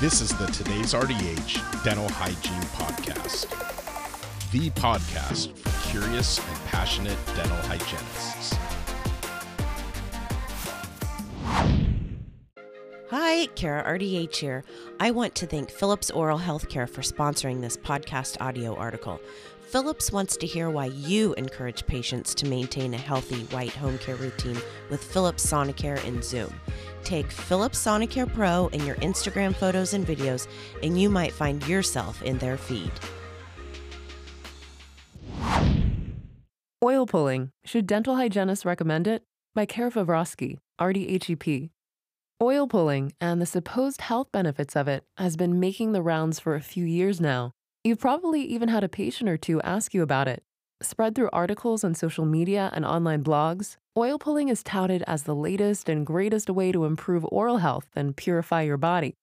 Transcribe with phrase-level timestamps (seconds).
[0.00, 3.50] This is the Today's RDH Dental Hygiene Podcast,
[4.52, 8.54] the podcast for curious and passionate dental hygienists.
[13.10, 14.62] Hi, Kara RDH here.
[15.00, 19.20] I want to thank Philips Oral Healthcare for sponsoring this podcast audio article.
[19.68, 24.16] Philips wants to hear why you encourage patients to maintain a healthy white home care
[24.16, 24.56] routine
[24.88, 26.58] with Philips Sonicare and Zoom.
[27.04, 30.48] Take Philips Sonicare Pro in your Instagram photos and videos,
[30.82, 32.90] and you might find yourself in their feed.
[36.82, 37.50] Oil pulling.
[37.66, 39.24] Should dental hygienists recommend it?
[39.54, 41.68] By Kara Vavrosky, RDHEP.
[42.40, 46.54] Oil pulling and the supposed health benefits of it has been making the rounds for
[46.54, 47.52] a few years now.
[47.88, 50.42] You've probably even had a patient or two ask you about it.
[50.82, 55.34] Spread through articles on social media and online blogs, oil pulling is touted as the
[55.34, 59.14] latest and greatest way to improve oral health and purify your body.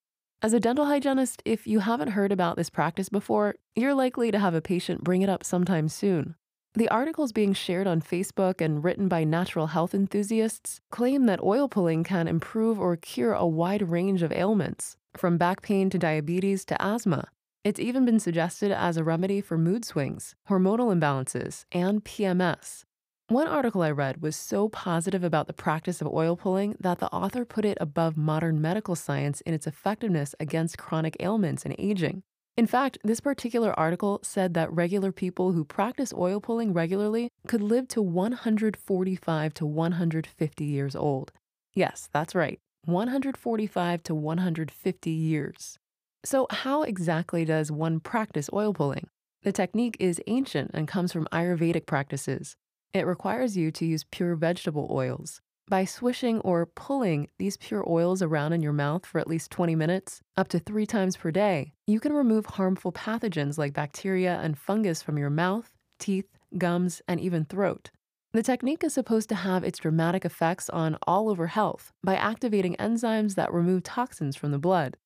[0.42, 4.38] As a dental hygienist, if you haven't heard about this practice before, you're likely to
[4.40, 6.34] have a patient bring it up sometime soon.
[6.74, 11.68] The articles being shared on Facebook and written by natural health enthusiasts claim that oil
[11.68, 16.64] pulling can improve or cure a wide range of ailments, from back pain to diabetes
[16.64, 17.28] to asthma.
[17.66, 22.84] It's even been suggested as a remedy for mood swings, hormonal imbalances, and PMS.
[23.26, 27.08] One article I read was so positive about the practice of oil pulling that the
[27.08, 32.22] author put it above modern medical science in its effectiveness against chronic ailments and aging.
[32.56, 37.62] In fact, this particular article said that regular people who practice oil pulling regularly could
[37.62, 41.32] live to 145 to 150 years old.
[41.74, 45.78] Yes, that's right, 145 to 150 years.
[46.26, 49.06] So, how exactly does one practice oil pulling?
[49.44, 52.56] The technique is ancient and comes from Ayurvedic practices.
[52.92, 55.40] It requires you to use pure vegetable oils.
[55.68, 59.76] By swishing or pulling these pure oils around in your mouth for at least 20
[59.76, 64.58] minutes, up to three times per day, you can remove harmful pathogens like bacteria and
[64.58, 67.92] fungus from your mouth, teeth, gums, and even throat.
[68.32, 72.74] The technique is supposed to have its dramatic effects on all over health by activating
[72.80, 74.96] enzymes that remove toxins from the blood.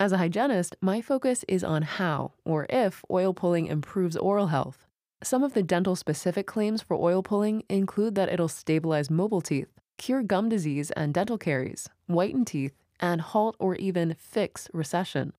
[0.00, 4.86] As a hygienist, my focus is on how, or if, oil pulling improves oral health.
[5.22, 9.68] Some of the dental specific claims for oil pulling include that it'll stabilize mobile teeth,
[9.98, 15.34] cure gum disease and dental caries, whiten teeth, and halt or even fix recession.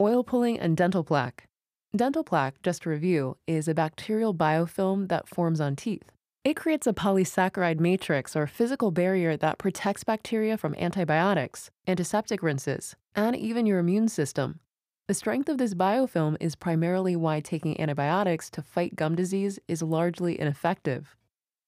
[0.00, 1.46] Oil pulling and dental plaque.
[1.94, 6.10] Dental plaque, just to review, is a bacterial biofilm that forms on teeth.
[6.42, 12.96] It creates a polysaccharide matrix or physical barrier that protects bacteria from antibiotics, antiseptic rinses,
[13.14, 14.60] and even your immune system.
[15.06, 19.82] The strength of this biofilm is primarily why taking antibiotics to fight gum disease is
[19.82, 21.14] largely ineffective.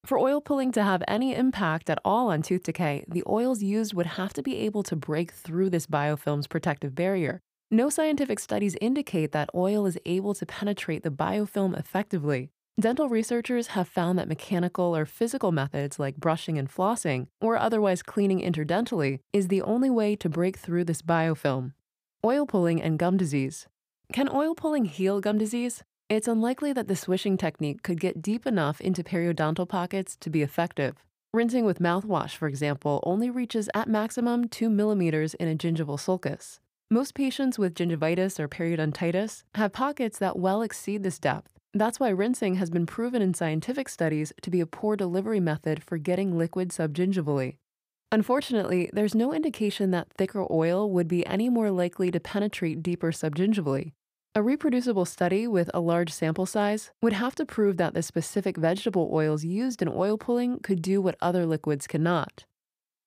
[0.07, 3.93] For oil pulling to have any impact at all on tooth decay, the oils used
[3.93, 7.41] would have to be able to break through this biofilm's protective barrier.
[7.71, 12.49] No scientific studies indicate that oil is able to penetrate the biofilm effectively.
[12.81, 18.03] Dental researchers have found that mechanical or physical methods like brushing and flossing, or otherwise
[18.03, 21.75] cleaning interdentally, is the only way to break through this biofilm.
[22.25, 23.67] Oil pulling and gum disease.
[24.11, 25.83] Can oil pulling heal gum disease?
[26.09, 30.41] It's unlikely that the swishing technique could get deep enough into periodontal pockets to be
[30.41, 31.05] effective.
[31.35, 36.59] Rinsing with mouthwash, for example, only reaches at maximum 2 millimeters in a gingival sulcus.
[36.91, 41.51] Most patients with gingivitis or periodontitis have pockets that well exceed this depth.
[41.75, 45.83] That's why rinsing has been proven in scientific studies to be a poor delivery method
[45.83, 47.57] for getting liquid subgingivally.
[48.11, 53.11] Unfortunately, there's no indication that thicker oil would be any more likely to penetrate deeper
[53.11, 53.93] subgingivally.
[54.35, 58.59] A reproducible study with a large sample size would have to prove that the specific
[58.59, 62.45] vegetable oils used in oil pulling could do what other liquids cannot.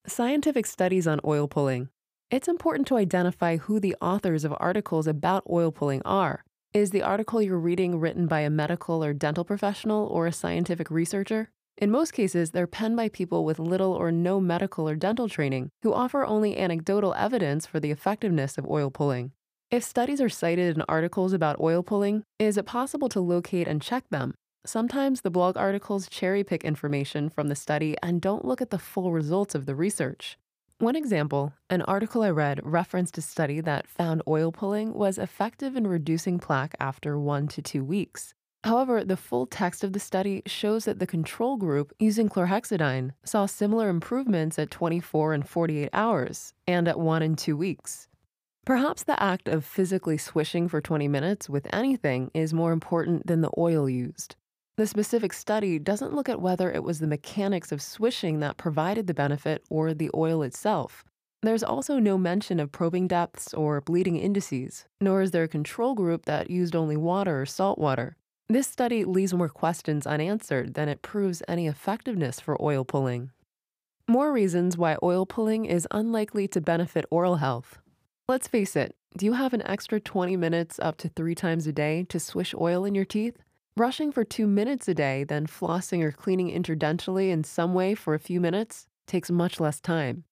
[0.08, 1.88] Scientific studies on oil pulling.
[2.32, 6.44] It's important to identify who the authors of articles about oil pulling are.
[6.76, 10.90] Is the article you're reading written by a medical or dental professional or a scientific
[10.90, 11.48] researcher?
[11.78, 15.70] In most cases, they're penned by people with little or no medical or dental training
[15.82, 19.32] who offer only anecdotal evidence for the effectiveness of oil pulling.
[19.70, 23.80] If studies are cited in articles about oil pulling, is it possible to locate and
[23.80, 24.34] check them?
[24.66, 28.78] Sometimes the blog articles cherry pick information from the study and don't look at the
[28.78, 30.36] full results of the research.
[30.78, 35.74] One example, an article I read referenced a study that found oil pulling was effective
[35.74, 38.34] in reducing plaque after one to two weeks.
[38.62, 43.46] However, the full text of the study shows that the control group using chlorhexidine saw
[43.46, 48.08] similar improvements at 24 and 48 hours and at one and two weeks.
[48.66, 53.40] Perhaps the act of physically swishing for 20 minutes with anything is more important than
[53.40, 54.36] the oil used.
[54.76, 59.06] The specific study doesn't look at whether it was the mechanics of swishing that provided
[59.06, 61.02] the benefit or the oil itself.
[61.42, 65.94] There's also no mention of probing depths or bleeding indices, nor is there a control
[65.94, 68.16] group that used only water or salt water.
[68.48, 73.30] This study leaves more questions unanswered than it proves any effectiveness for oil pulling.
[74.06, 77.78] More reasons why oil pulling is unlikely to benefit oral health.
[78.28, 81.72] Let's face it, do you have an extra 20 minutes up to three times a
[81.72, 83.42] day to swish oil in your teeth?
[83.76, 88.14] Brushing for two minutes a day, then flossing or cleaning interdentally in some way for
[88.14, 90.24] a few minutes takes much less time.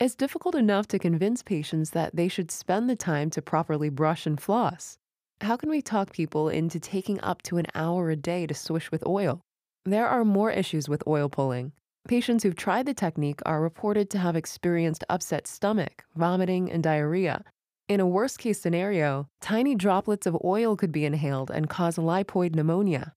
[0.00, 4.24] It's difficult enough to convince patients that they should spend the time to properly brush
[4.24, 4.96] and floss.
[5.42, 8.90] How can we talk people into taking up to an hour a day to swish
[8.90, 9.42] with oil?
[9.84, 11.72] There are more issues with oil pulling.
[12.08, 17.44] Patients who've tried the technique are reported to have experienced upset stomach, vomiting, and diarrhea.
[17.88, 22.54] In a worst case scenario, tiny droplets of oil could be inhaled and cause lipoid
[22.54, 23.14] pneumonia.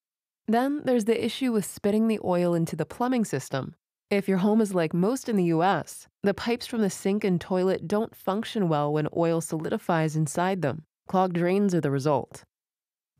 [0.48, 3.76] Then there's the issue with spitting the oil into the plumbing system.
[4.10, 7.40] If your home is like most in the US, the pipes from the sink and
[7.40, 10.86] toilet don't function well when oil solidifies inside them.
[11.10, 12.46] Clogged drains are the result.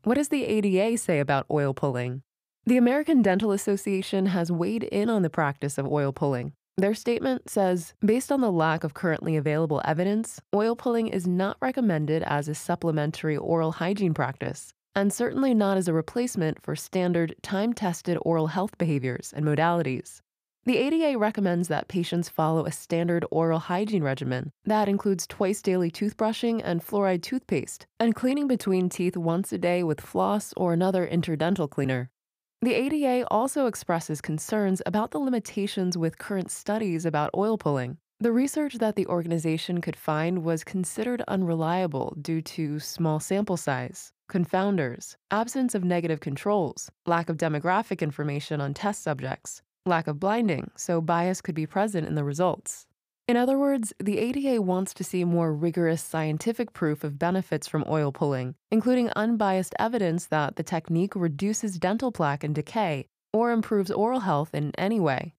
[0.04, 2.22] What does the ADA say about oil pulling?
[2.64, 6.54] The American Dental Association has weighed in on the practice of oil pulling.
[6.78, 11.58] Their statement says based on the lack of currently available evidence, oil pulling is not
[11.60, 17.34] recommended as a supplementary oral hygiene practice, and certainly not as a replacement for standard
[17.42, 20.22] time tested oral health behaviors and modalities.
[20.64, 25.90] The ADA recommends that patients follow a standard oral hygiene regimen that includes twice daily
[25.90, 31.06] toothbrushing and fluoride toothpaste, and cleaning between teeth once a day with floss or another
[31.06, 32.10] interdental cleaner.
[32.62, 37.96] The ADA also expresses concerns about the limitations with current studies about oil pulling.
[38.20, 44.12] The research that the organization could find was considered unreliable due to small sample size,
[44.30, 50.70] confounders, absence of negative controls, lack of demographic information on test subjects, lack of blinding,
[50.76, 52.86] so bias could be present in the results.
[53.28, 57.84] In other words, the ADA wants to see more rigorous scientific proof of benefits from
[57.88, 63.90] oil pulling, including unbiased evidence that the technique reduces dental plaque and decay or improves
[63.90, 65.34] oral health in any way.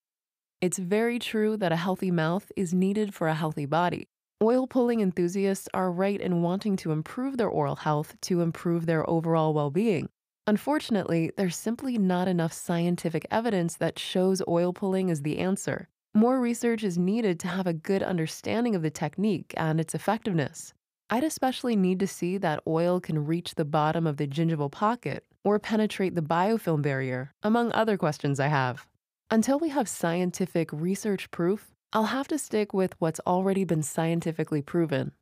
[0.62, 4.08] It's very true that a healthy mouth is needed for a healthy body.
[4.42, 9.08] Oil pulling enthusiasts are right in wanting to improve their oral health to improve their
[9.10, 10.08] overall well being.
[10.48, 15.90] Unfortunately, there's simply not enough scientific evidence that shows oil pulling is the answer.
[16.15, 20.71] More research is needed to have a good understanding of the technique and its effectiveness.
[21.10, 25.25] I'd especially need to see that oil can reach the bottom of the gingival pocket
[25.44, 28.86] or penetrate the biofilm barrier, among other questions I have.
[29.31, 34.62] Until we have scientific research proof, I'll have to stick with what's already been scientifically
[34.62, 35.13] proven.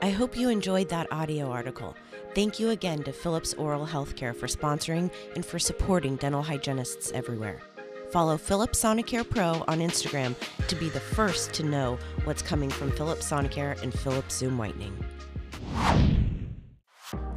[0.00, 1.94] I hope you enjoyed that audio article.
[2.34, 7.60] Thank you again to Philips Oral Healthcare for sponsoring and for supporting dental hygienists everywhere.
[8.12, 10.34] Follow Philips Sonicare Pro on Instagram
[10.68, 14.92] to be the first to know what's coming from Philips Sonicare and Philips Zoom Whitening.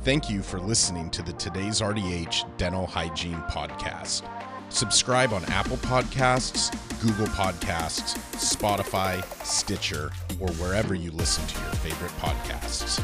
[0.02, 4.30] Thank you for listening to the Today's RDH Dental Hygiene Podcast.
[4.68, 10.12] Subscribe on Apple Podcasts, Google Podcasts, Spotify, Stitcher,
[10.42, 13.02] or wherever you listen to your favorite podcasts.